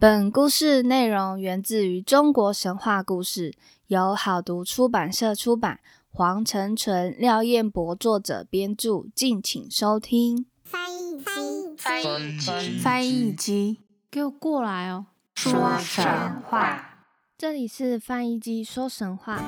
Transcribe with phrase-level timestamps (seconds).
[0.00, 3.52] 本故事内容源自于中国神话故事，
[3.88, 5.78] 由好读出版社出版，
[6.10, 10.46] 黄成纯、廖彦博作者编著，敬请收听。
[10.64, 15.04] 翻译机，翻译机，翻译机，给我过来哦！
[15.34, 16.02] 说神
[16.48, 17.04] 话。
[17.36, 19.42] 这里是翻译机说神话。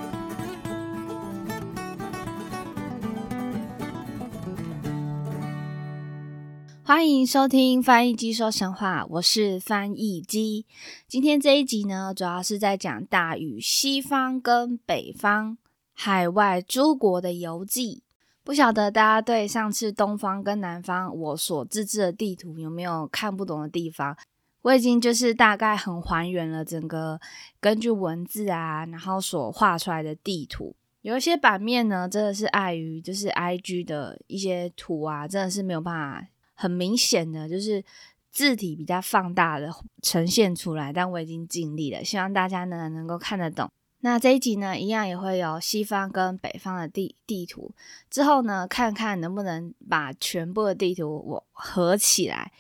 [6.95, 10.67] 欢迎收听翻译机说神话，我是翻译机。
[11.09, 15.57] 今天这一集呢，主要是在讲大禹西方跟北方
[15.95, 18.03] 海外诸国的游记。
[18.45, 24.14] 不晓得大家对上次东方跟南方我所自制的地图有没有看不懂的地方？
[24.61, 27.19] 我已经就是大概很还原了整个
[27.59, 30.77] 根据文字啊，然后所画出来的地图。
[31.00, 36.28] 有一些版面呢，真的是碍于就是 I G 的一些图啊，真的是没有办法。
[36.62, 37.84] 很明显的就是
[38.30, 39.69] 字体比较放大的
[40.00, 43.69] 呈现出来，但我已经尽力了，希望大家呢能够看得懂。
[43.98, 47.72] 那这一集呢，一样也会有西方跟北方的地地图，
[48.08, 52.52] 之后呢看看能不能把全部的地图我合起来，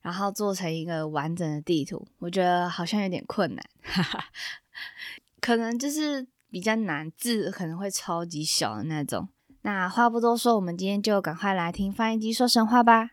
[0.00, 2.04] 然后做成一个完整的地图。
[2.18, 4.24] 我觉得好像有点困难，哈哈，
[5.40, 9.28] 可能就是比较难，字可能会超级小的那种。
[9.62, 13.10] 那话不多说，我们今天就赶快来听翻译机说神话吧。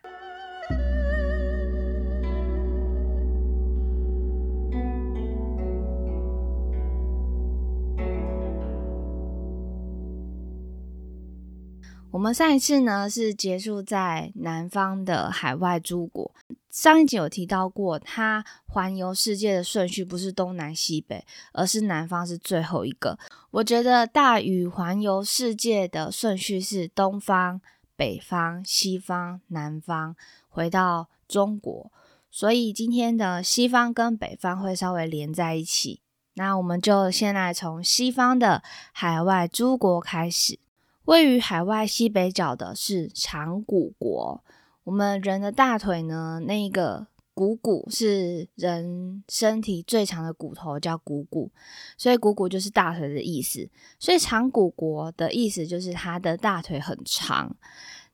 [12.24, 16.34] 我们上一次呢是结束在南方的海外诸国。
[16.70, 21.22] 上一集有提到过，它环游世界的顺序不是东南西北，
[21.52, 23.18] 而是南方是最后一个。
[23.50, 27.60] 我觉得大禹环游世界的顺序是东方、
[27.94, 30.16] 北方、西方、南方，
[30.48, 31.92] 回到中国。
[32.30, 36.00] 所以今天的西方跟北方会稍微连在一起。
[36.36, 38.62] 那我们就先来从西方的
[38.94, 40.58] 海外诸国开始。
[41.04, 44.42] 位于海外西北角的是长谷国。
[44.84, 51.50] 我们人的大腿呢，那个股骨是人身体最长的骨头，叫股骨，
[51.96, 53.68] 所以股骨就是大腿的意思。
[53.98, 57.56] 所以长谷国的意思就是他的大腿很长。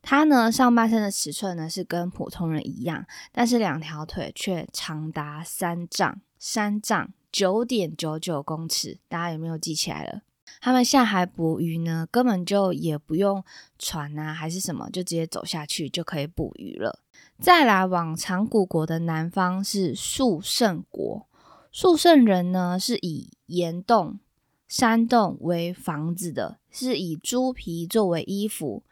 [0.03, 8.99] 他呢，上半身的尺寸呢是跟普通人一样，但是两条腿却长达三丈，三丈九点九九公尺。
[9.09, 10.23] 大家有没有记起来了？
[10.61, 13.43] 他们下海捕鱼呢，根本就也不用
[13.79, 17.01] 船啊，还是什么，就直接走下去就可以捕鱼了。
[17.41, 21.27] 再来往长谷国的南方是肃圣国，
[21.73, 24.21] 肃圣人呢是以岩洞、
[24.69, 28.83] 山洞为房子的，是以猪皮作为衣服。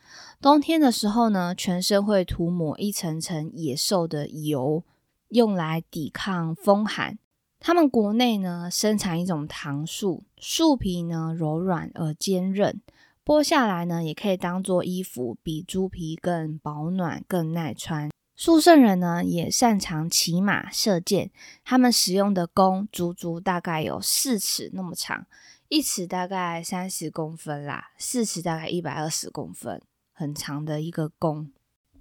[0.40, 4.82] 冬天的时候呢，全身会涂抹一层层野兽的油，
[5.28, 7.18] 用来抵抗风寒。
[7.60, 12.80] 他们国内呢生产一种糖树，树皮呢柔软而坚韧，
[13.24, 18.10] 剥下来呢也可以当做衣服，比猪皮更保暖、更耐穿。
[18.36, 21.30] 肃圣人呢也擅长骑马、射箭，
[21.64, 25.26] 他们使用的弓足足大概有四尺那么长，
[25.68, 29.82] 一尺大概三十公分啦，四尺大概一百二十公分，
[30.12, 31.50] 很长的一个弓。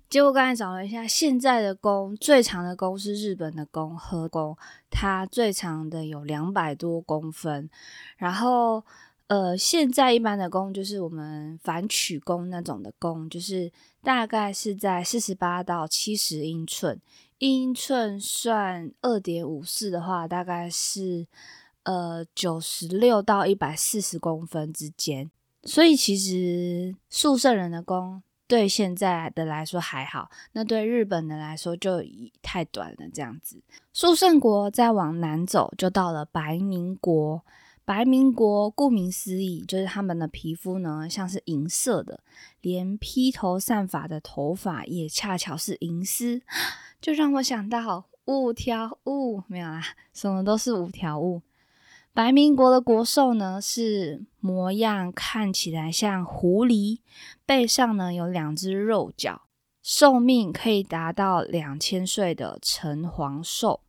[0.10, 4.58] 结果刚才找了一下，现在的弓最长的弓是日本的弓和弓，
[4.90, 7.70] 它最长的有两百多公分。
[8.16, 8.86] 然后，
[9.28, 13.70] 呃，现在一般的弓就是我们反曲弓那种的弓，就是
[14.02, 17.02] 大概是在四十八到七十英寸，
[17.40, 21.28] 英寸算二点五四的话，大概是
[21.84, 25.30] 呃九十六到一百四十公分之间。
[25.64, 28.24] 所以其实宿舍人的弓。
[28.48, 32.02] 对现在的来说还好，那对日本的来说就
[32.42, 33.10] 太短了。
[33.14, 33.62] 这样子，
[33.94, 37.44] 肃圣国再往南走，就到了白民国。
[37.84, 42.22] 白民国顾名思义，就是他们的皮肤呢像是银色的，
[42.60, 46.42] 连披头散发的头发也恰巧是银丝，
[47.00, 49.82] 就让我想到五条悟，没有啦，
[50.14, 51.42] 什么都是五条悟。
[52.18, 56.98] 白民国的国兽呢，是模样看起来像狐狸，
[57.46, 59.44] 背上呢有两只肉角，
[59.84, 63.82] 寿命可以达到两千岁的橙黄兽。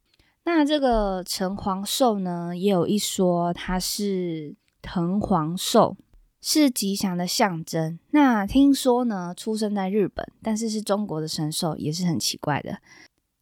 [0.44, 5.96] 那这个橙黄兽呢，也有一说它是藤黄兽，
[6.42, 7.98] 是吉祥的象征。
[8.10, 12.80] 那听说呢，出生在日本，但是是中国的神兽，也是很奇怪的。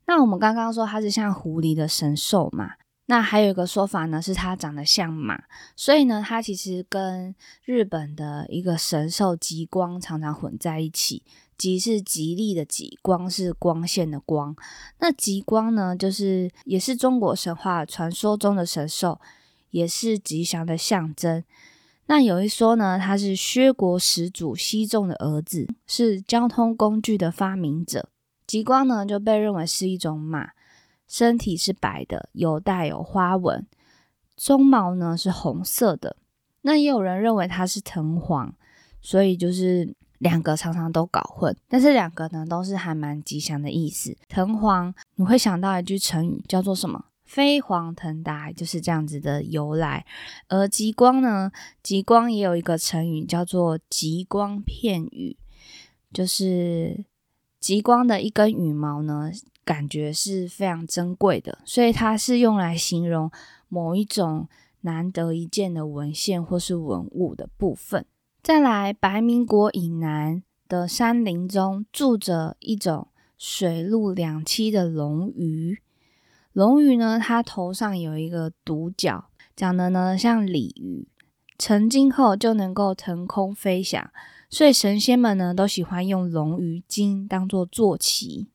[0.06, 2.74] 那我们刚刚说它是像狐狸的神兽嘛？
[3.06, 5.44] 那还有一个说法呢，是它长得像马，
[5.76, 11.22] 所以呢，它其实跟日本的一个神兽极光常常混在一起。
[11.56, 14.54] 吉是吉利的吉，光是光线的光。
[14.98, 19.18] 那极光呢，就是也是中国神话传说中的神兽，
[19.70, 21.42] 也是吉祥的象征。
[22.08, 28.10] 那有一说呢，他是薛国始祖西仲的儿子，是交通工具的发明者。
[28.46, 30.50] 极光呢，就被认为是一种马，
[31.06, 33.66] 身体是白的，有带有花纹，
[34.36, 36.16] 鬃毛呢是红色的。
[36.62, 38.54] 那也有人认为它是藤黄，
[39.00, 41.56] 所以就是两个常常都搞混。
[41.68, 44.16] 但是两个呢，都是还蛮吉祥的意思。
[44.28, 47.04] 藤黄，你会想到一句成语叫做什么？
[47.24, 50.06] 飞黄腾达，就是这样子的由来。
[50.48, 51.50] 而极光呢，
[51.82, 55.36] 极光也有一个成语叫做极光片羽，
[56.12, 57.04] 就是
[57.58, 59.32] 极光的一根羽毛呢，
[59.66, 63.28] 感觉是非常珍贵的，所以它是用来形容
[63.68, 64.48] 某一种
[64.82, 68.06] 难得一见的文献或是文物的部分。
[68.40, 75.82] 再来，白民国以南的山林中住着一种水陆两栖的龙鱼。
[76.52, 79.24] 龙鱼呢，它头上有一个独角，
[79.56, 81.08] 长得呢像鲤鱼，
[81.58, 84.08] 成精后就能够腾空飞翔，
[84.48, 88.46] 所以神仙们呢都喜欢用龙鱼精当做坐骑。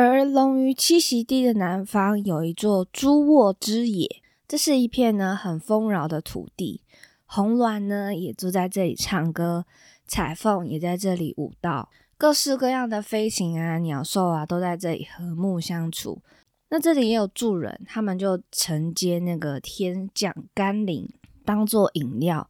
[0.00, 6.84] 而龙鱼栖息地的南方有一座朱沃之野，这是一片呢很丰饶的土地，
[7.26, 9.66] 红鸾呢也住在这里唱歌，
[10.06, 16.22] 彩凤也在这里舞蹈，各式各样的飞禽啊、鸟兽啊都在这里和睦相处。
[16.68, 21.12] 那这里也有住人，他们就承接那个天降甘霖
[21.44, 22.48] 当做饮料，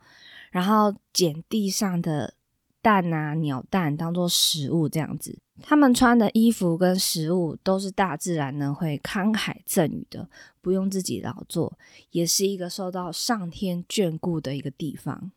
[0.51, 2.35] 然后捡地上的
[2.83, 5.39] 蛋啊、鸟蛋当做食物，这样子。
[5.61, 10.29] 他们穿的衣服跟食物都是大自然呢会慷慨赠予的，
[10.61, 11.79] 不用自己劳作，
[12.11, 15.33] 也是一个受到上天眷顾的一个地方。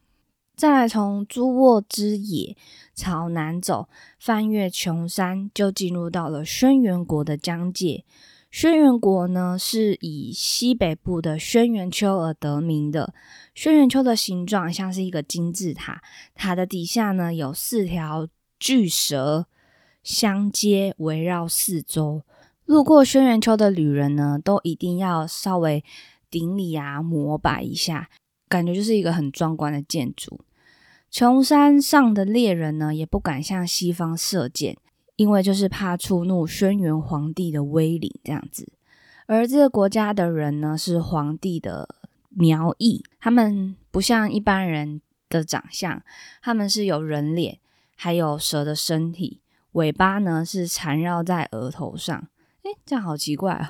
[0.55, 2.55] 再来从朱沃之野
[2.93, 3.89] 朝南走，
[4.19, 8.03] 翻越琼山，就进入到了轩辕国的疆界。
[8.51, 13.13] 轩辕国呢，是以西北部的轩辕丘而得名的。
[13.55, 16.03] 轩辕丘的形状像是一个金字塔，
[16.35, 18.27] 塔的底下呢有四条
[18.59, 19.47] 巨蛇
[20.03, 22.23] 相接，围绕四周。
[22.65, 25.83] 路过轩辕丘的旅人呢，都一定要稍微
[26.29, 28.09] 顶礼啊，膜拜一下，
[28.47, 30.41] 感觉就是一个很壮观的建筑。
[31.09, 34.77] 琼山上的猎人呢，也不敢向西方射箭。
[35.17, 38.67] 因为就是怕触怒轩辕皇帝的威灵这样子，
[39.27, 41.87] 而这个国家的人呢是皇帝的
[42.29, 44.99] 苗裔，他们不像一般人
[45.29, 46.01] 的长相，
[46.41, 47.59] 他们是有人脸，
[47.95, 49.41] 还有蛇的身体，
[49.73, 52.27] 尾巴呢是缠绕在额头上。
[52.63, 53.67] 诶，这样好奇怪哦。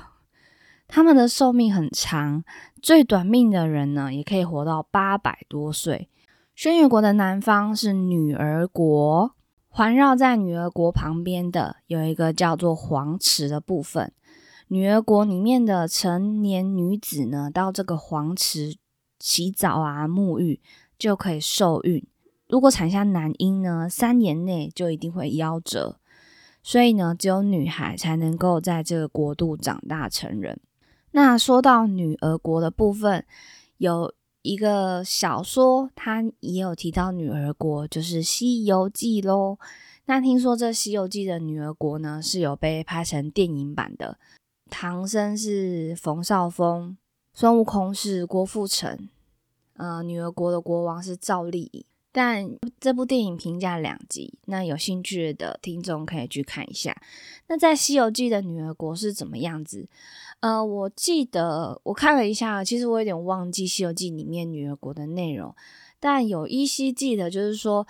[0.88, 2.44] 他们的寿命很长，
[2.82, 6.08] 最短命的人呢也可以活到八百多岁。
[6.54, 9.34] 轩辕国的南方是女儿国。
[9.74, 14.12] 环绕在女儿国旁边的有一个叫做黄池的部分。
[14.68, 18.76] 女儿国里面的成年女子呢，到这个黄池
[19.18, 20.60] 洗澡啊、沐浴
[20.98, 22.06] 就可以受孕。
[22.52, 25.98] 如果产下男婴呢，三年内就一定会夭折。
[26.62, 30.60] 所以呢，只有女孩才能够在这个国度长大成人。
[31.10, 33.24] 那说到女儿国的部分，
[33.78, 34.14] 有。
[34.44, 39.56] 一个小说，它也有提到女儿国，就是《西游记》喽。
[40.06, 44.18] 那听说这《西游记》的女儿国呢，是有被拍成电影版的。
[44.68, 46.96] 唐僧是冯绍峰，
[47.32, 49.08] 孙悟空是郭富城，
[49.74, 51.84] 呃，女儿国的国王是赵丽颖。
[52.14, 52.46] 但
[52.78, 56.94] 这部电影评价两极，那有兴趣的听众可以去看一下。
[57.48, 59.88] 那在《西游记》的女儿国是怎么样子？
[60.40, 65.54] 呃，我记得我看了一下，其实我有点忘记《西游记》里面女儿国的内容，
[65.98, 67.86] 但有依稀记得，就是说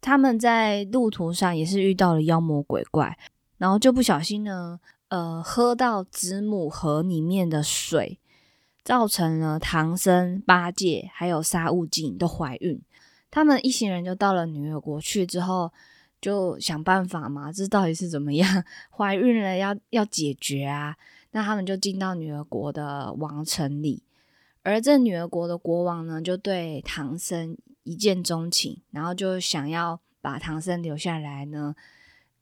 [0.00, 3.18] 他们在路途上也是遇到了妖魔鬼怪，
[3.58, 8.18] 然后就不小心呢，呃，喝到子母河里面的水，
[8.82, 12.80] 造成了唐僧、八戒还有沙悟净都怀孕。
[13.32, 15.72] 他们一行人就到了女儿国去之后，
[16.20, 18.64] 就想办法嘛，这到底是怎么样？
[18.90, 20.94] 怀孕了要要解决啊！
[21.30, 24.02] 那他们就进到女儿国的王城里，
[24.62, 31.74] 而这女儿国的国王呢，就对唐僧一见钟情，然后就想要把唐僧留下来呢，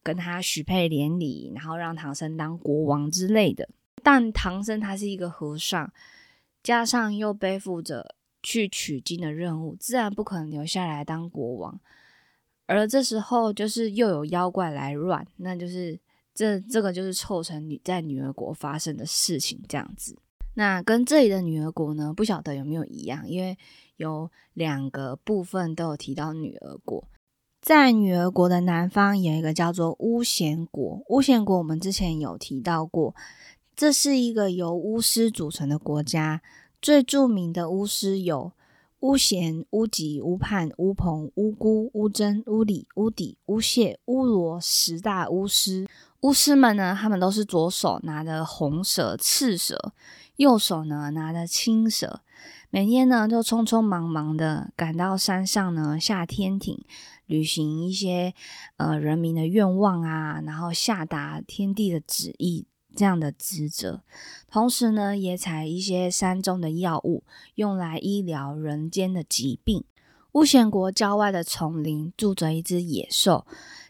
[0.03, 3.69] 跟他许配连理，然后让唐僧当国王之类的。
[4.03, 5.93] 但唐僧他是一个和尚，
[6.65, 8.17] 加上又背负着。
[8.43, 11.81] 去取经的任务，自然不可能留下来当国王。
[12.67, 15.99] 而这时候，就是又有妖怪来乱，那就是
[16.33, 20.17] 这这个就是凑成女在女儿国发生的事情这样子。
[20.55, 23.59] 那跟这里的女儿国呢，不晓得有没有一样，因为
[23.97, 27.05] 有两个部分都有提到女儿国。
[27.61, 33.15] 在女儿国的南方有一个叫做巫贤国，巫贤国我们之前有提到过，
[33.77, 36.41] 这是一个由巫师组成的国家，
[36.83, 38.53] 最著名的巫师有
[39.01, 45.87] 巫贤、巫吉、巫盼、巫鹏、巫姑、巫真、巫里、巫底、巫谢、巫罗十大巫师。
[46.21, 49.93] 巫师们呢，他们都是左手拿着红蛇、赤蛇，
[50.37, 52.21] 右手呢拿着青蛇，
[52.69, 56.83] 每天呢就匆匆忙忙的赶到山上呢下天庭。
[57.27, 58.35] 履行一些
[58.77, 64.03] 呃人民的愿望啊，然后下达天地的旨意这样的职责，
[64.51, 67.23] 同时呢也采一些山中的药物，
[67.55, 69.85] 用来医疗人间的疾病。
[70.33, 73.47] 巫咸国郊外的丛林住着一只野兽，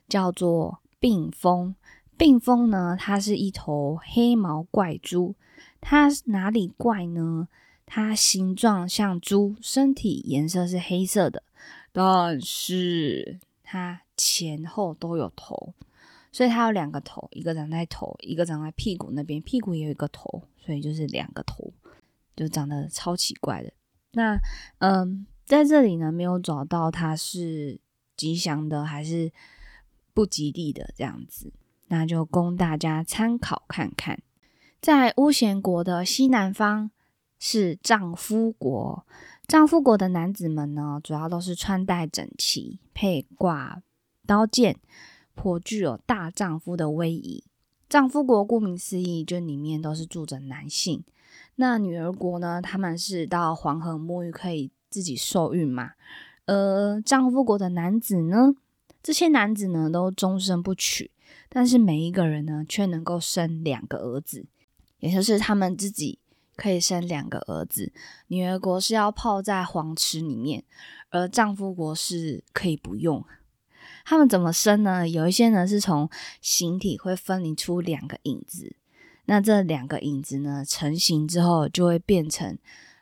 [0.09, 1.75] 叫做病蜂。
[2.17, 5.35] 病蜂呢，它是一头黑毛怪猪，
[5.81, 7.49] 它哪里怪呢？
[7.87, 11.43] 它形状像猪，身体颜色是黑色的。
[11.93, 15.75] 但是它前后都有头，
[16.33, 21.73] 所以它有两个头，一个长在头，一个长在屁股那边，屁股也有一个头，所以就是两个头，
[22.37, 23.73] 就长得超奇怪的。
[24.13, 24.39] 那
[24.79, 27.81] 嗯，在这里呢，没有找到它是
[28.17, 29.33] 吉祥的还是
[30.13, 31.53] 不吉利的这样子，
[31.89, 34.21] 那就供大家参考看看。
[34.81, 36.91] 在巫咸国的西南方
[37.39, 39.07] 是丈夫国。
[39.47, 43.83] 丈夫国的男子们呢，主要都是穿戴整齐，配挂
[44.25, 44.79] 刀剑，
[45.41, 47.43] 颇具有大丈夫的威仪。
[47.89, 51.03] 丈夫国顾名思义，就里面都是住着男性。
[51.57, 55.93] 那女儿国呢，他们是到黄河沐浴可以自己受孕嘛？
[56.45, 58.55] 而丈夫国的男子呢，
[59.03, 61.11] 这些男子呢都终身不娶，
[61.49, 64.45] 但是每一个人呢却能够生两个儿子，
[64.99, 66.19] 也就是他们自己。
[66.57, 67.91] 可以生两个儿子，
[68.27, 70.63] 女儿国是要泡在黄池里面，
[71.09, 73.25] 而丈夫国是可以不用。
[74.05, 75.09] 他们怎么生呢？
[75.09, 76.09] 有一些呢是从
[76.41, 78.75] 形体会分离出两个影子，
[79.27, 82.59] 那这两个影子呢成型之后就会变成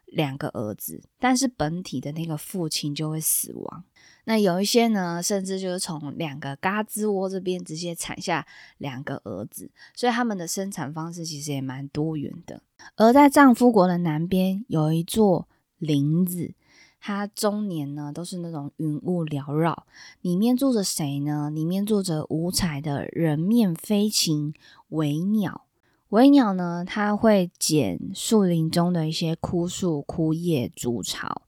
[0.07, 3.85] 两个儿子，但是本体的那个父亲就会死亡。
[4.25, 12.61] 那有一些呢，甚至就是从两个嘎吱窝这边直接产下两个儿子，所以他们的生产方式其实也蛮多元的。
[12.97, 16.52] 而在丈夫国的南边有一座林子，
[17.00, 19.87] 它终年呢都是那种云雾缭绕，
[20.21, 21.50] 里面住着谁呢？
[21.50, 24.52] 里面住着五彩的人面飞禽
[24.88, 25.64] 尾鸟。
[26.11, 31.43] 尾鸟呢，它会捡树林中的一些枯树、枯叶、竹草。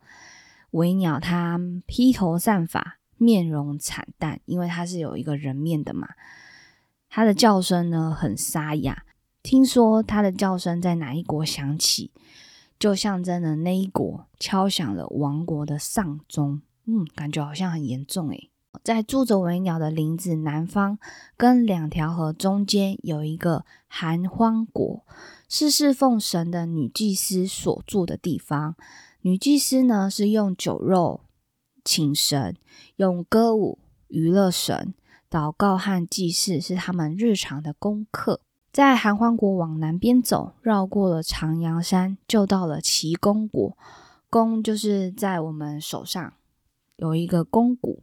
[0.73, 6.11] 尾鸟它披头散发，面容惨淡，因为它是有一个人面的嘛。
[7.09, 9.04] 它的叫声呢很沙哑，
[9.42, 12.12] 听说它的叫声在哪一国响起，
[12.81, 16.63] 就象征了那一国敲响了亡国的丧钟。
[16.87, 18.51] 嗯，感觉好像很严重诶。
[18.83, 20.99] 在住着尾鸟的林子南方，
[21.37, 25.05] 跟两条河中间有一个寒荒国，
[25.49, 28.75] 是侍奉神的女祭司所住的地方。
[29.21, 31.21] 女祭司呢是用酒肉
[31.85, 32.57] 请神，
[32.97, 34.95] 用歌舞娱乐神，
[35.29, 38.41] 祷告和祭祀是他们日常的功课。
[38.73, 43.77] 在韩欢国往南边走，绕过了长阳山，就到了齐公国。
[44.29, 46.33] 公就是在我们手上
[46.97, 48.03] 有一个肱骨。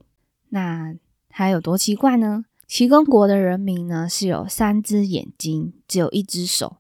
[0.49, 0.95] 那
[1.29, 2.45] 还有多奇怪呢？
[2.67, 6.77] 齐公国的人民呢是有三只眼睛，只有一只手。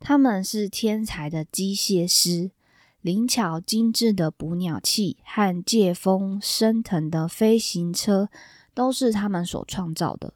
[0.00, 2.50] 他们是天才的机械师。
[3.00, 8.28] 灵巧精致的捕鸟器和借风升腾的飞行车
[8.74, 10.34] 都是他们所创造的。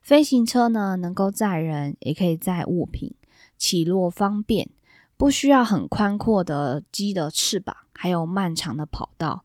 [0.00, 3.14] 飞行车呢，能够载人，也可以载物品，
[3.56, 4.68] 起落方便，
[5.16, 9.44] 不需要很宽阔的机的翅膀，还有漫长的跑道，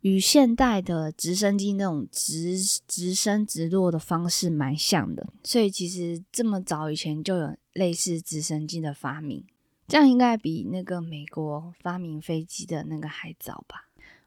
[0.00, 5.26] 与现代的直升机那种直直升直落的方式蛮像的。
[5.42, 9.44] 所以，其实这么早以前就有类似直升机的发明。
[9.88, 13.85] 这样应该比那个美国发明飞机的那个还早吧？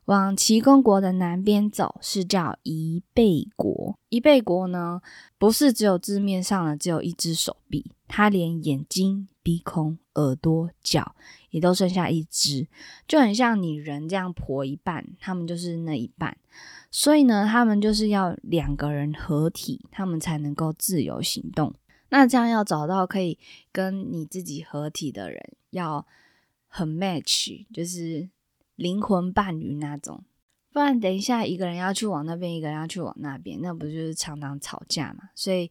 [0.09, 3.95] 往齐公国的南边走是叫夷贝国。
[4.09, 5.03] 夷贝国呢，
[5.37, 11.15] 不是只有字面上的只有一只手臂，它连眼睛、鼻孔、耳朵、脚
[11.51, 12.67] 也都剩下一只，
[13.07, 16.35] 就很像你人这样婆一半，他们就是那一半。
[16.89, 21.71] 所以呢，他们就是要两个人合体，他们才能够自由行动。
[22.09, 23.37] 那这样要找到可以
[23.71, 26.07] 跟你自己合体的人，要
[26.67, 28.27] 很 match，就是
[28.79, 30.23] 灵魂伴侣那种。
[30.71, 35.29] 不然等一下一个人要去往那边，一个人要去往那边，那不就是常常吵架嘛？
[35.35, 35.69] 所以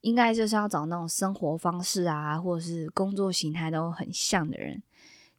[0.00, 4.80] 应该就是要找那种生活方式啊，或者是工作形态都很像的人，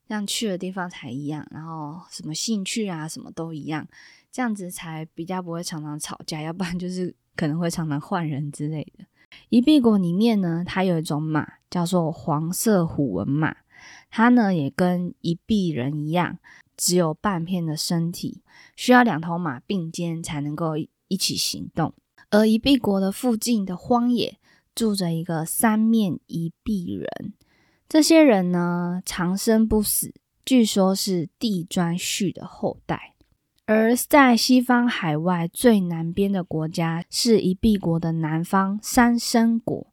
[0.08, 3.88] 这样去的地方才一样，然后什么兴趣啊，什么都一样，
[4.30, 9.06] 这样子才比较不会常常吵架，要不然就是可能会常常换人之类的。
[9.50, 13.56] 一臂国里面呢，它有一种马叫做黄色虎纹马，
[14.10, 16.38] 它呢也跟一臂人一样，
[16.77, 18.43] 只有半片的身体，
[18.75, 21.93] 需要两头马并肩才能够一起行动。
[22.29, 24.38] 而一臂国的附近的荒野
[24.75, 27.34] 住着一个三面一臂人，
[27.89, 30.13] 这些人呢长生不死，
[30.46, 33.15] 据说是地砖续的后代。
[33.65, 39.88] 而在西方海外最南边的国家是一臂国的南方三生国。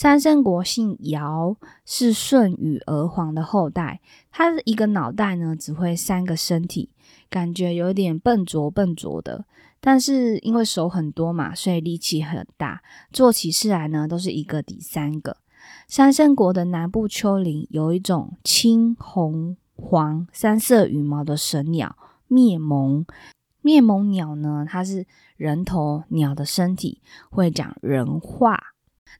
[0.00, 4.00] 三生国姓尧，是舜与娥皇的后代。
[4.30, 6.90] 他的一个脑袋呢，只会三个身体，
[7.28, 9.44] 感觉有点笨拙笨拙的。
[9.80, 15.38] 但是因为手很多嘛，所以力气很大，做起事来呢，都是一个抵三个。
[15.88, 21.96] 三生国的南部丘陵有一种青、红、黄三色羽毛的神鸟。
[22.28, 23.04] 灭蒙，
[23.62, 24.64] 灭蒙鸟呢？
[24.64, 25.04] 它是
[25.36, 28.62] 人头鸟的身体，会讲人话。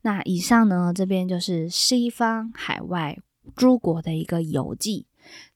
[0.03, 3.19] 那以上呢，这边就是西方海外
[3.57, 5.07] 诸国的一个游记。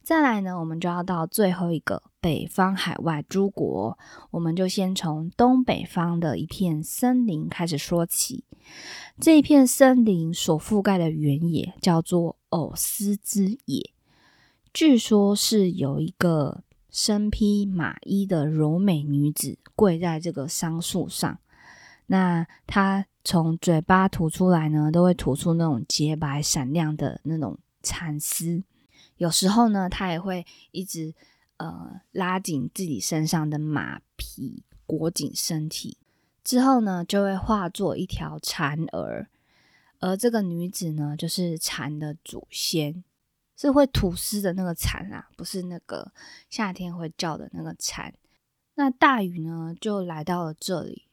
[0.03, 3.99] 再来呢，我们就要到最后一个北方海外诸国，
[4.31, 8.45] 我们就先从东北方的一片森林开始说起。
[9.21, 13.91] 这一片森林所覆盖的原野叫做藕丝之野，
[14.73, 16.62] 据说是有一个。
[16.95, 21.39] 身披马衣的柔美女子跪在这个桑树上，
[22.05, 28.62] 那她从嘴巴吐出来呢，都会吐出那种洁白闪亮的那种蚕丝。
[29.17, 31.14] 有时候呢，它也会一直
[31.59, 35.99] 呃拉紧自己身上的马皮，裹紧身体。
[36.43, 39.29] 之后呢，就会化作一条蚕儿，
[40.00, 43.05] 而这个女子呢，就是蚕的祖先。
[43.55, 46.11] 是会吐丝的那个蚕啊，不是那个
[46.50, 48.12] 夏天会叫的那个蝉。
[48.75, 51.05] 那大禹呢，就来到了这里，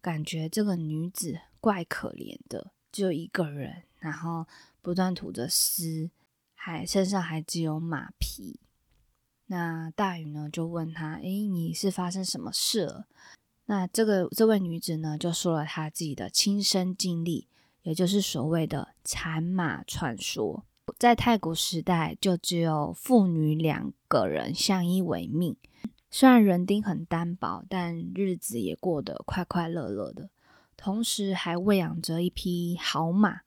[0.00, 4.46] 感觉这个女子怪可怜的，就一个人，然后
[4.80, 6.10] 不断吐着丝，
[6.54, 8.58] 还身上还只有马皮。
[9.46, 13.06] 那大禹呢，就问他：“诶，你是发生什么事了？”
[13.66, 17.48] 那这个这位女子呢，就说了她自己的亲身经历，
[17.82, 20.64] 也就是所谓的产马传说。
[20.98, 25.56] 在太古时代，就只有父女两个人相依为命。
[26.10, 30.30] 虽然人丁很单薄，但日子也过得快快乐乐的。
[30.78, 33.40] 同时，还喂养着一匹好马。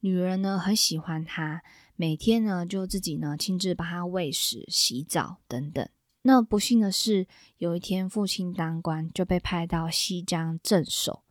[0.00, 1.62] 女人呢，很喜欢它，
[1.94, 5.86] 每天呢，就自己呢亲自帮它喂食、洗澡等等。
[6.22, 7.26] 那不幸的是，
[7.58, 11.22] 有一天父亲当官，就被派到西江镇守。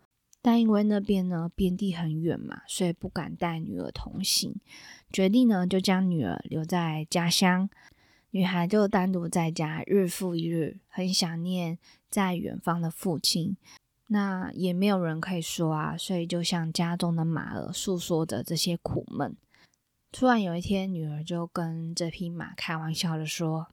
[0.43, 4.55] 但因为那边呢，边地很远嘛，所以不敢带女儿同行，
[5.11, 7.69] 决定呢就将女儿留在家乡。
[8.29, 11.77] 女孩就单独在家，日复一日，很想念
[12.09, 13.57] 在远方的父亲。
[14.13, 19.37] 那也没有人可以说啊，所以就向家中的马儿诉说着这些苦闷。
[20.11, 23.67] 突然有一天，女儿就跟这匹马开玩笑的说。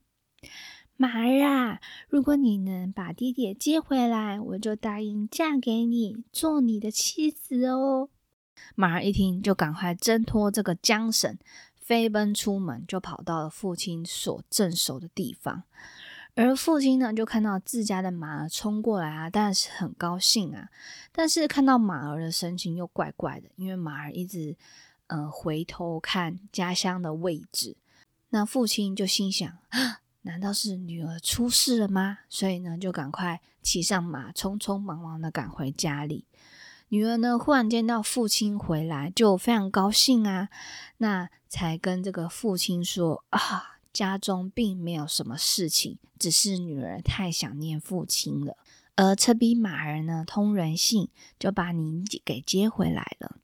[0.96, 8.09] 马儿啊，如果你能把爹爹接回来，我就答应嫁给你，做你的妻子哦。
[8.77, 11.37] 马儿一听，就赶快挣脱这个缰绳，
[11.74, 15.64] 飞奔出门，就跑到了父亲所镇守的地方。
[16.40, 20.68] 而父亲呢，就看到自家的马儿冲过来啊，当然是很高兴啊。
[21.11, 24.57] 但是看到马儿的神情又怪怪的，因为马儿一直
[25.09, 27.77] 呃回头看家乡的位置。
[28.29, 30.01] 那父亲就心想啊。
[30.22, 32.18] 难道是女儿出事了吗？
[32.29, 36.27] 所以呢，就赶快骑上马，匆匆忙忙的赶回家里。
[36.88, 40.51] 女儿呢，忽然见到父亲回来，就非常高兴啊。
[40.98, 48.57] 那才跟这个父亲说啊，家中并没有什么事情，只是女儿太想念父亲了。
[48.95, 53.39] 而这匹马儿呢，通人性，就把您给接回来了。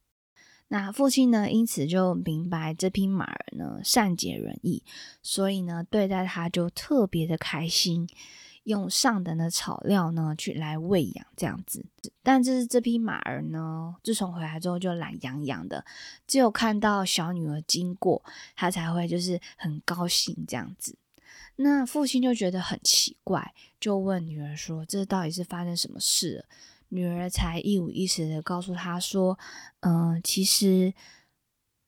[0.69, 1.51] 那父亲呢？
[1.51, 4.85] 因此就明白这匹马儿呢善解人意，
[5.23, 8.09] 所以呢对待他就特别的开心，
[8.65, 11.87] 用上等的草料呢去来喂养这样子。
[12.23, 15.85] 但这是这匹马儿呢，自从回来之后就懒洋洋的，
[16.27, 18.23] 只有看到小女儿经过，
[18.55, 20.97] 它才会就是很高兴这样子。
[21.57, 26.45] 那父亲就觉得很奇怪，就问女儿说：“这到底是发生什么事？”
[26.91, 29.39] 女儿才一五一十的告诉他说
[29.81, 30.95] ：“嗯，其实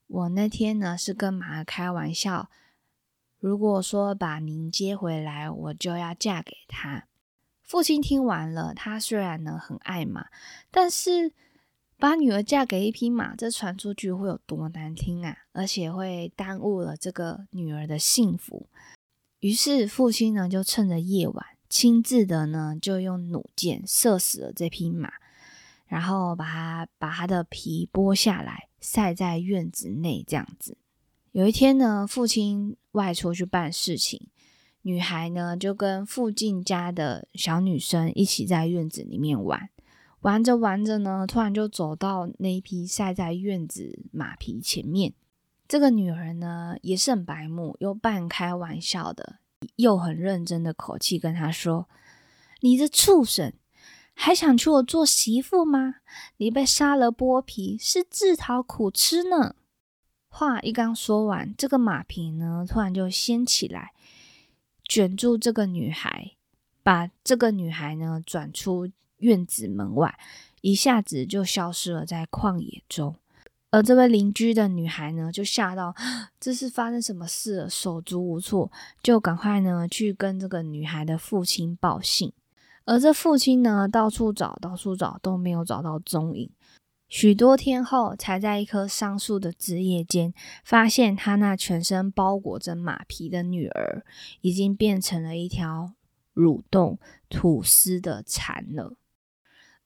[0.07, 2.49] 我那天呢是跟马儿开玩笑，
[3.47, 7.07] 如果说把您接回来，我就要嫁给他。”
[7.63, 10.27] 父亲听完了，他虽然呢很爱马，
[10.69, 11.33] 但是
[11.97, 15.37] 把女儿嫁给一匹马，这传出去会有多难听啊！
[15.53, 18.69] 而且会耽误了这个女儿的幸福。
[19.39, 21.47] 于是父亲呢就趁着夜晚。
[21.69, 25.13] 亲自的呢就用弩箭射死了这匹马，
[25.87, 30.77] 然后把它把它的皮剥下来晒在院子内这样子。
[31.37, 34.29] 有一天呢，父亲外出去办事情，
[34.81, 39.69] 女孩呢就跟附近家的小女生一起在院子里面玩。
[40.21, 45.13] 玩着玩着呢，突然就走到那一匹晒在院子马皮前面。
[45.69, 49.41] 这个女儿呢也是很白目，又半开玩笑的，
[49.77, 51.87] 又很认真的口气跟他说
[52.63, 53.53] ：“你这畜生，
[54.15, 55.97] 还想娶我做媳妇吗？
[56.39, 59.57] 你被杀了剥皮，是自讨苦吃呢。”
[60.39, 63.93] 话一刚说完，这个马皮呢，突然就掀起来，
[64.85, 66.33] 卷住这个女孩，
[66.83, 70.19] 把这个女孩呢转出院子门外，
[70.61, 73.17] 一下子就消失了在旷野中。
[73.71, 75.95] 而这位邻居的女孩呢，就吓到，
[76.39, 77.71] 这是发生什么事了？
[77.71, 78.71] 手足无措，
[79.03, 82.31] 就赶快呢去跟这个女孩的父亲报信。
[82.85, 86.51] 而这父亲呢，到处找，到处找，都没有找到踪影。
[87.09, 94.05] 许多天后，才在一棵桑树的枝叶间，发现他那全身包裹着马皮的女儿，
[94.41, 95.95] 已经变成了一条
[96.35, 98.97] 蠕动吐丝的蚕了。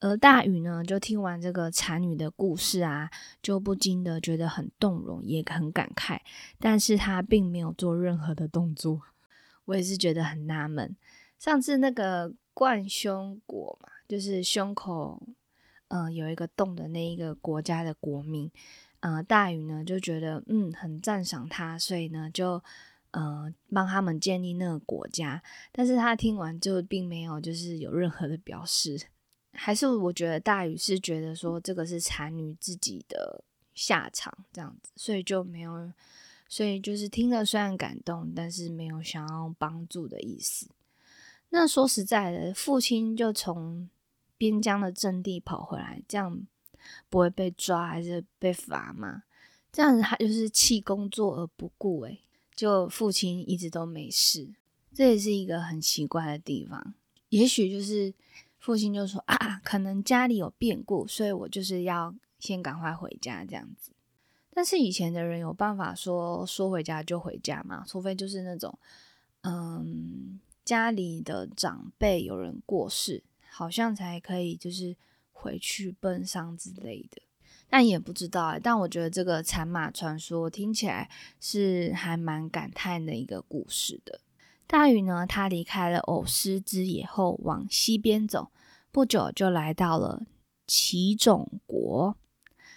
[0.00, 3.11] 而大禹呢，就听完这个蚕女的故事啊，
[3.42, 6.20] 就不禁的觉得很动容，也很感慨，
[6.59, 9.02] 但是他并没有做任何的动作。
[9.66, 10.96] 我也是觉得很纳闷。
[11.38, 15.22] 上次那个冠胸果嘛，就是胸口。
[15.90, 18.48] 嗯，有一个洞的那一个国家的国民，
[19.00, 22.62] 呃，大禹呢就觉得嗯很赞赏他，所以呢就
[23.11, 25.42] 呃帮他们建立那个国家。
[25.72, 29.00] 但是他听完就并没有就是有任何的表示，
[29.53, 33.42] 还是我觉得大禹是觉得说这个是残女自己的
[33.74, 35.92] 下场这样子，所以就没有，
[36.48, 40.68] 所以就是听了虽然感动，但是没有想要帮助的意思。
[41.48, 43.90] 那说实在的，父亲就从。
[44.40, 46.46] 边疆的阵地跑回来，这样
[47.11, 49.24] 不会被抓还是被罚吗？
[49.70, 52.22] 这样子他就是弃工作而不顾，诶，
[52.55, 54.48] 就父亲一直都没事，
[54.94, 56.94] 这也是一个很奇怪的地方。
[57.29, 58.14] 也许就是
[58.59, 63.92] 父亲就说啊，可能家里有变故，所以我就是要先赶快回家这样子。
[64.55, 67.85] 但是以前的人有办法说说回家就回家吗？
[67.87, 68.79] 除非就是那种，
[69.42, 73.22] 嗯，家里的长辈有人过世。
[73.50, 74.96] 好像才可以，就是
[75.32, 77.20] 回去奔丧之类的，
[77.68, 78.60] 但也不知道哎。
[78.62, 81.10] 但我觉得这个残马传说听起来
[81.40, 84.20] 是还蛮感叹的一个故事的。
[84.66, 88.52] 大禹呢，他离开了偶师之野后，往西边走，
[88.92, 90.22] 不久就来到了
[90.66, 92.16] 齐种国。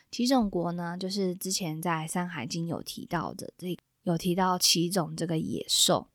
[0.09, 6.07] 齐种国呢，就是之前在《山海经》有提到的，这有提到齐种这个野兽。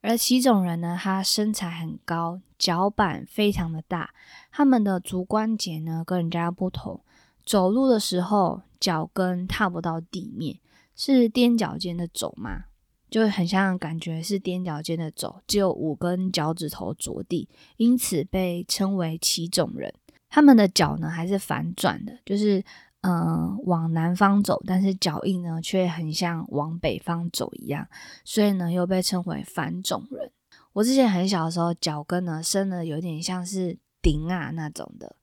[0.00, 4.14] 而齐种人呢，他身材很高，脚板非常的大，
[4.50, 7.00] 他们的足关节呢跟人家不同，
[7.44, 10.58] 走路的时候脚跟踏不到地面，
[10.94, 12.66] 是踮脚尖的走嘛，
[13.10, 19.92] 就很像感觉是踮脚尖的走，只有五根脚趾头着地，因此被称为奇种人。
[20.30, 22.64] 他们的脚呢还是反转的，就是。
[23.02, 27.86] 嗯，往南方走，但是脚印呢却很像往北方走一样，
[28.24, 30.32] 所以呢又被称为反种人。
[30.72, 35.14] 我之前很小的时候，脚跟呢生的有点像是钉啊那种的，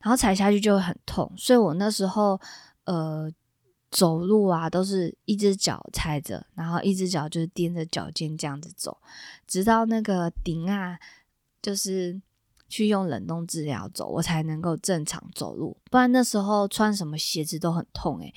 [0.00, 2.40] 然后踩下去就会很痛，所以我那时候
[2.84, 3.30] 呃
[3.92, 8.98] 走路啊都是一只脚踩着，然后一只脚就是踮着脚尖这样子走，
[9.46, 10.98] 直到那个钉啊
[11.62, 12.20] 就是。
[12.70, 18.32] 去用冷冻治疗走，我才能够正常走路，不然那时候穿什么鞋子都很痛诶，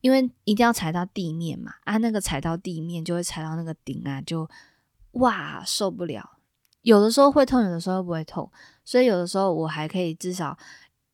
[0.00, 4.50] 因为一定要踩到地面嘛，啊，那个踩到地面就会踩到那个顶啊，就
[5.12, 6.38] 哇受不了。
[6.82, 8.50] 有的时候会痛，有的时候不会痛，
[8.84, 10.58] 所以有的时候我还可以至少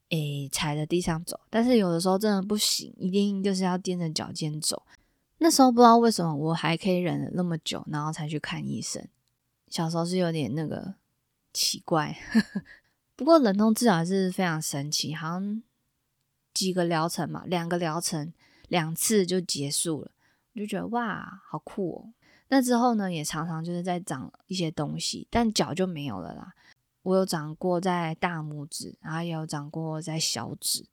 [0.09, 4.83] 诶踩着地上走，但是有的时候真的不行，一定就是要踮着脚尖走。
[5.39, 9.07] 那时候不知道为什么我还可以忍了那么久，然后才去看医生。
[9.69, 10.95] 小时候是有点那个。
[11.53, 12.17] 奇怪，
[13.17, 15.63] 不过冷冻治疗是非常神奇，好像
[16.55, 18.33] 几个疗程嘛，两个疗程
[18.69, 20.11] 两次就结束了，
[20.55, 22.13] 我就觉得哇，好酷哦。
[22.49, 26.53] 那之后呢，也常常就是在长一些东西，但脚就没有了啦。
[27.03, 30.87] 我有长过在大拇指，然后也有长过在小指，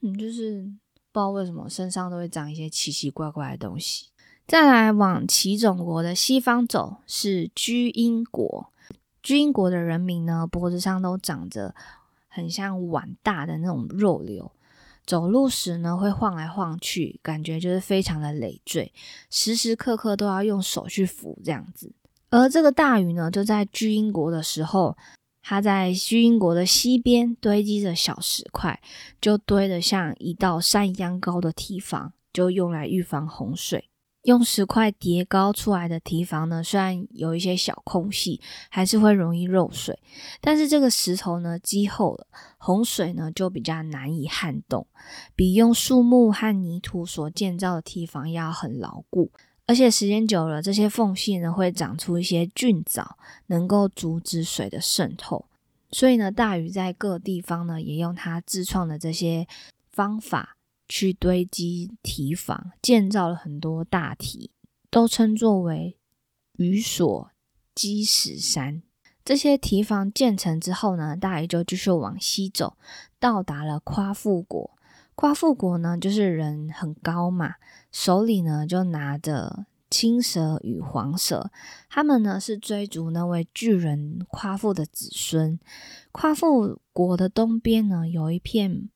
[0.00, 4.08] 嗯，就是不知道为什么身上都会长一些奇奇怪怪的东西。
[4.46, 8.72] 再来往齐种国的西方走，是居英国。
[9.22, 11.74] 居英国的人民呢，脖子上都长着
[12.28, 14.50] 很像碗大的那种肉瘤，
[15.04, 18.92] 走路时呢会晃来晃去，感觉就是非常的累赘，
[19.30, 21.92] 时时刻刻都要用手去扶这样子。
[22.30, 24.96] 而这个大禹呢，就在居英国的时候，
[25.42, 28.80] 他在居英国的西边堆积着小石块，
[29.20, 33.89] 就堆得像一道山一样高的堤防，就用来预防洪水。
[34.24, 39.98] 用石块叠高出来的堤防呢，虽然有一些小空隙，还是会容易漏水，
[40.42, 42.26] 但是这个石头呢积厚了，
[42.58, 44.86] 洪水呢就比较难以撼动，
[45.34, 49.30] 比用树木和泥土所建造的堤防要很牢固。
[49.66, 55.46] 而且时间久了，这些缝隙呢会长出一些菌藻，能够阻止水的渗透。
[55.92, 59.46] 所以呢，大禹在各地方呢也用他自创的这些
[59.90, 60.56] 方法。
[60.90, 64.50] 去堆积堤防，建造了很多大堤，
[64.90, 65.96] 都称作为
[66.56, 67.30] 禹所
[67.76, 68.82] 积石山。
[69.24, 72.76] 这些堤防建成之后呢，大禹就继续往西走，
[73.20, 74.76] 到达了夸父国。
[75.14, 77.54] 夸父国呢，就是人很高嘛，
[77.92, 81.52] 手里呢就拿着青蛇与黄蛇，
[81.88, 85.60] 他们呢是追逐那位巨人夸父的子孙。
[86.10, 88.88] 夸父国的东边呢，有一片。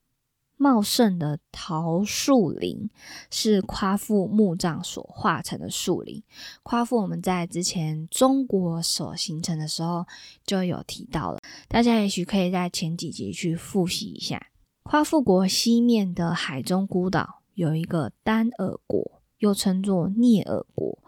[0.56, 2.88] 茂盛的桃树林
[3.30, 6.22] 是夸父墓葬所化成的树林。
[6.62, 10.06] 夸父我们在之前中国所形成的时候
[10.46, 11.38] 就有提到了，
[11.68, 14.46] 大家也许可以在前几集去复习一下。
[14.84, 20.98] 夸父国西面的海中孤岛有一个丹耳国，又称作聂耳国。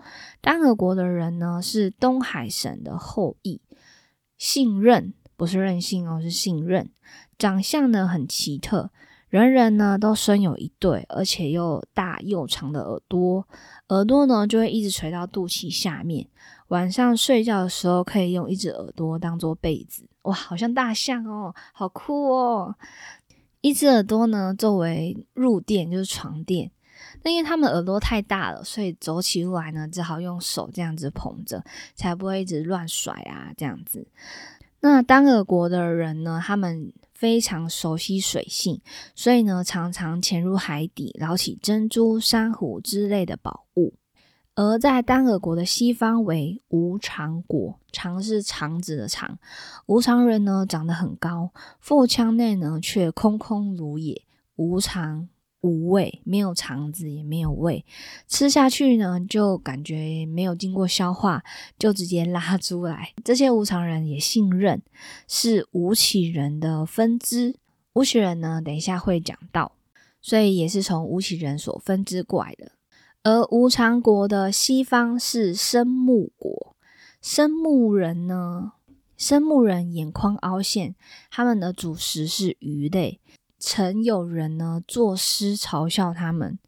[0.41, 3.61] 丹耳国的人呢是东海神的后裔，
[4.39, 6.91] 姓任，不是任性哦，是姓任。
[7.39, 8.91] 长相呢很奇特。
[9.37, 13.47] 人人呢都生有一对，而且又大又长的耳朵，
[13.89, 16.27] 耳朵呢就会一直垂到肚脐下面。
[16.69, 22.75] 晚上睡觉的时候可以用一只耳朵当做被子，哇，好像大象哦，好酷哦！
[23.61, 26.71] 一只耳朵呢作为入垫，就是床垫。
[27.23, 31.63] 那因为他们耳朵太大了，所以走起路来呢只好用手这样子捧着，
[31.95, 34.09] 才不会一直乱甩啊这样子。
[34.81, 36.91] 那单耳国的人呢，他们。
[37.17, 38.81] 非常熟悉水性，
[39.15, 43.95] 所以呢，常常潜入海底捞起珍珠、珊瑚之类的宝物。
[44.55, 49.39] 而在丹耳国的西方为无常国，常是肠子的常。
[49.87, 54.23] 无常人呢，长得很高，腹腔内呢却空空如也，
[54.57, 55.29] 无常。
[55.67, 57.85] 无味，没有肠子，也没有胃，
[58.29, 61.43] 吃下去呢，就感觉没有经过消化，
[61.77, 63.13] 就直接拉出来。
[63.25, 64.81] 这些无常人也信任，
[65.27, 67.57] 是吴起人的分支。
[67.95, 69.73] 吴起人呢，等一下会讲到，
[70.23, 72.73] 所以也是从吴起人所分支过来的。
[73.25, 76.77] 而无常国的西方是生木国，
[77.21, 78.73] 生木人呢，
[79.17, 80.95] 生木人眼眶凹陷，
[81.31, 83.19] 他们的主食是鱼类。
[83.59, 86.59] 曾有人呢作诗嘲笑他们：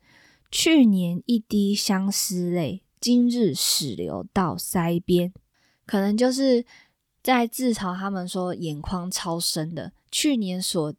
[0.50, 5.32] 去年一滴相思泪，今日始流到腮边。
[5.86, 6.64] 可能就是
[7.22, 9.92] 在自嘲他们说眼眶超深的。
[10.10, 10.94] 去年所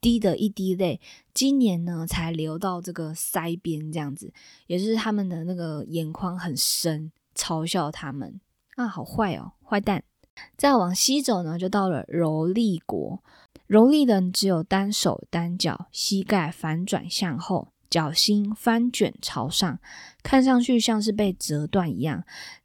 [0.00, 1.00] 滴的一滴泪，
[1.32, 4.32] 今年呢才流到这个腮边，这样子，
[4.66, 8.40] 也就是他们的那个眼眶很深，嘲笑他们
[8.74, 10.02] 啊，好坏哦，坏蛋。
[10.56, 13.22] 再往西走呢，就到了柔利国。
[13.72, 19.80] 柔力人只有单手单脚，膝盖反转向后，脚心翻卷朝上，
[20.22, 22.22] 看上去像是被折断一样。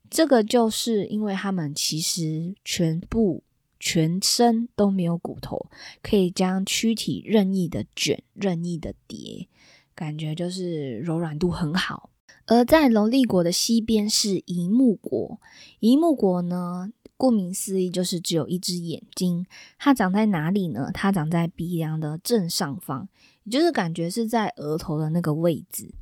[0.09, 3.41] 这个就是因为他们其实全部
[3.79, 5.69] 全身都没有骨头，
[6.03, 9.47] 可以将躯体任意的卷、任意的叠，
[9.95, 12.09] 感觉就是柔软度很好。
[12.47, 15.39] 而在柔力国的西边是银木国，
[15.79, 16.91] 银木国呢？
[17.17, 19.45] 顾名思义，就是只有一只眼睛。
[19.77, 20.91] 它长在哪里呢？
[20.93, 23.09] 它长在鼻梁的正上方，
[23.43, 25.93] 也就是感觉是在额头的那个位置。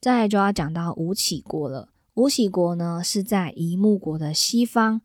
[0.00, 1.90] 再来就要讲到吴起国了。
[2.14, 5.00] 吴起国呢是在夷木国的西方。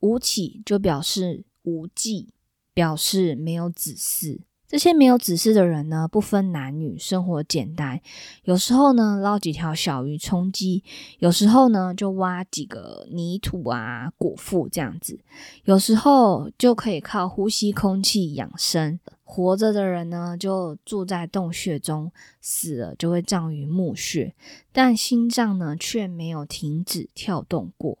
[0.00, 2.28] 吴起就表示无忌，
[2.74, 4.40] 表示没有子嗣。
[4.72, 8.00] 这些没有子嗣的人呢，不分男女，生活简单。
[8.44, 10.82] 有时候呢，捞几条小鱼充饥；
[11.18, 15.20] 有时候呢，就挖几个泥土啊果腹这样子。
[15.64, 18.98] 有时候就可以靠呼吸空气养生。
[19.24, 24.34] 活着的人呢，就住在洞穴中；死了就会葬于墓穴。
[24.72, 27.98] 但心脏呢，却没有停止跳动过。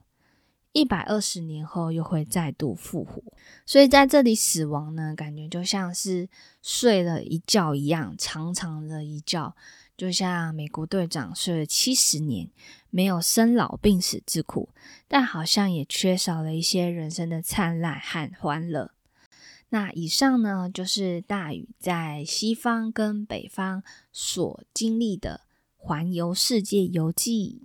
[0.72, 3.22] 一百二十年后又会再度复活，
[3.66, 6.28] 所以在这里死亡呢，感觉就像是
[6.62, 9.54] 睡了一觉一样，长长的一觉，
[9.96, 12.48] 就像美国队长睡了七十年，
[12.88, 14.70] 没有生老病死之苦，
[15.06, 18.92] 但好像也缺少了一些人生的灿烂和欢乐。
[19.68, 25.42] 那以上呢，就是大禹在西方跟北方所经历的
[25.76, 27.62] 环游世界游记。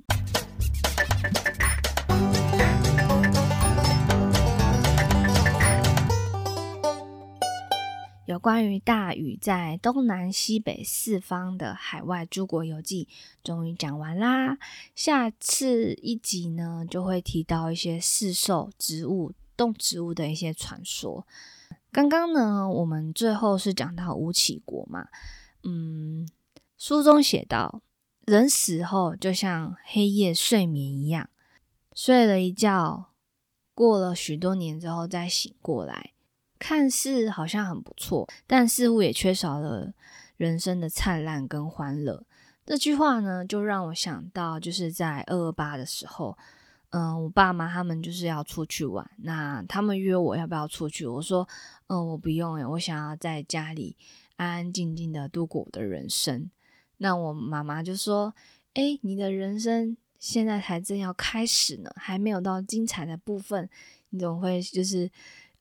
[8.27, 13.07] 有关于大禹在东南西北四方的海外诸国游记
[13.41, 14.57] 终于讲完啦。
[14.93, 21.25] 下次一集呢，就会提到一些四兽、植物、动植物的一些传说。
[21.89, 25.07] 刚刚呢，我们最后是讲到吴起国嘛，
[25.63, 26.27] 嗯，
[26.77, 27.81] 书中写到，
[28.25, 31.29] 人死后就像黑夜睡眠一样，
[31.95, 33.11] 睡了一觉，
[33.73, 36.11] 过了许多年之后再醒过来。
[36.59, 39.93] 看似好像很不错，但似乎也缺少了
[40.37, 42.23] 人生的灿烂跟欢乐。
[42.65, 46.37] 这句话呢，就让我想到，就是在二二八的时候，
[46.89, 51.47] 嗯，我爸妈他们就是要出去玩，那他们约我要不要出去，我说，
[51.87, 53.95] 嗯，我不用诶，我想要在家里
[54.35, 56.51] 安安静静的度过我的人生。
[56.97, 58.33] 那我妈妈就说，
[58.73, 63.69] 诶，你的人生现在才正要开始呢，还没有到精彩的部分，
[64.09, 65.09] 你怎么会就是？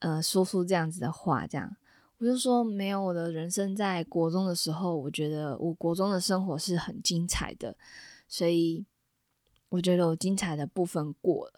[0.07, 1.77] 呃，说出这样子的话，这样
[2.19, 3.03] 我就说没有。
[3.03, 7.77] 我的人生在国中的时候，我觉得我国中的生活是很精彩的，
[8.29, 8.87] 所以
[9.69, 11.55] 我觉得我精彩的部分过了。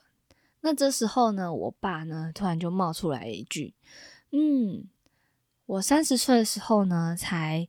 [0.62, 3.74] 那这时候呢，我爸呢突然就冒出来一句
[4.32, 4.88] ：“嗯，
[5.66, 7.68] 我三十岁的时候呢，才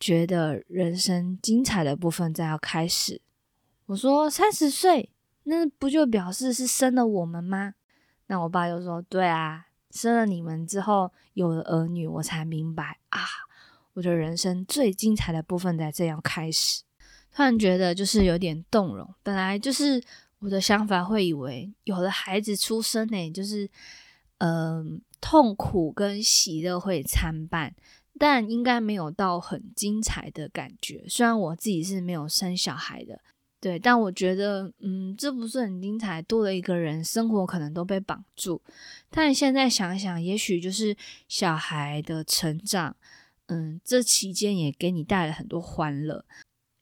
[0.00, 3.22] 觉得人生精彩的部分在要开始。”
[3.86, 5.12] 我说：“三十岁，
[5.44, 7.74] 那不就表示是生了我们吗？”
[8.26, 13.20] 那我爸就说：“对啊。”生了你们之后，有了儿女，我才明白啊，
[13.94, 16.82] 我的人生最精彩的部分在这样开始。
[17.30, 19.14] 突然觉得就是有点动容。
[19.22, 20.02] 本来就是
[20.40, 23.68] 我的想法，会以为有了孩子出生呢，就是
[24.38, 27.74] 嗯，痛苦跟喜乐会参半，
[28.18, 31.04] 但应该没有到很精彩的感觉。
[31.08, 33.20] 虽然我自己是没有生小孩的。
[33.60, 38.62] 对，但我觉得，嗯，这不是很精彩，多了一个人，生活可能都被绑住。
[39.10, 42.96] 但现在想想，也许就是小孩的成长，
[43.46, 46.24] 嗯，这期间也给你带来很多欢乐。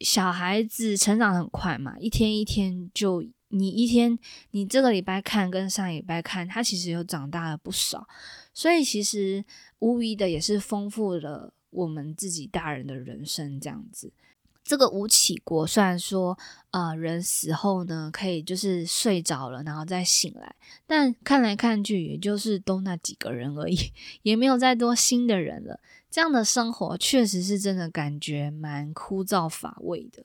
[0.00, 4.18] 小孩子成长很快嘛，一天一天就，你一天，
[4.50, 8.06] 你这个礼拜看跟上礼拜看，他其实又长大了不少。
[8.52, 9.42] 所以其实
[9.78, 14.12] 无疑的也是丰富了我们自己大人的人生，这样子。
[14.66, 16.36] 这个吴起国虽然说，
[16.72, 20.56] 呃，人死后呢，可以就是睡着了，然后再醒来，
[20.88, 23.78] 但看来看去，也就是都那几个人而已，
[24.22, 25.78] 也没有再多新的人了。
[26.10, 30.24] 这样的生活确实是真的感觉蛮枯燥乏味的。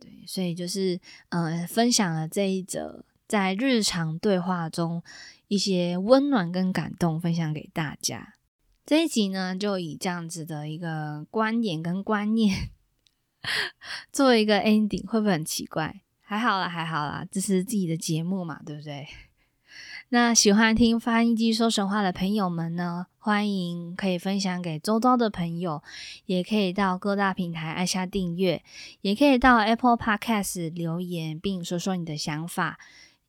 [0.00, 5.02] 对，所以就是，呃，分享了这一则在日常对话中
[5.48, 8.34] 一些温暖跟感动，分享给大家。
[8.86, 12.70] 这一集呢，就以这样子的一个观点跟观念。
[14.12, 16.02] 做一个 ending 会不会很奇怪？
[16.22, 19.06] 还好啦，还好啦，这是自己的节目嘛，对不对？
[20.10, 25.82] 那喜欢听翻译机说神话的朋友们呢，欢迎可以分享给周遭的朋友，
[26.26, 28.62] 也可以到各大平台按下订阅，
[29.00, 32.78] 也可以到 Apple Podcast 留言并说说你的想法，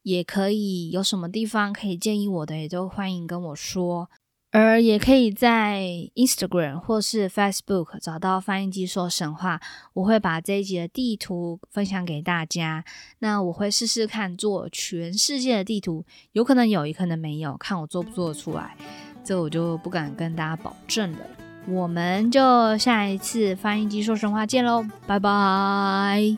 [0.04, 4.10] 也可以有什么地方可以建议我的，也都欢迎跟我说。
[4.52, 9.60] 而也可以在 Instagram 或是 Facebook 找到翻译机说神话，
[9.94, 12.84] 我会把这一集的地图分享给大家。
[13.20, 18.76] 那我会试试看做全世界的地图，有可能有，也可能没有，看我做不做得出来，
[19.24, 21.20] 这我就不敢跟大家保证了。
[21.68, 26.38] 我们就下一次翻译机说神话见喽，拜拜。